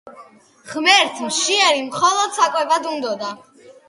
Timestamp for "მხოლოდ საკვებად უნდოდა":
1.89-3.31